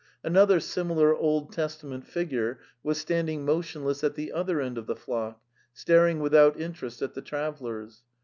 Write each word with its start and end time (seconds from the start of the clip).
Another 0.23 0.59
similar 0.59 1.15
Old 1.15 1.53
Testament 1.53 2.07
figure 2.07 2.59
was 2.81 2.97
standing 2.97 3.45
motionless 3.45 4.03
at 4.03 4.15
the 4.15 4.31
other 4.31 4.59
end 4.59 4.79
of 4.79 4.87
the 4.87 4.95
flock, 4.95 5.39
staring 5.73 6.19
without 6.19 6.59
interest 6.59 7.03
at 7.03 7.13
the 7.13 7.21
travellers. 7.21 8.01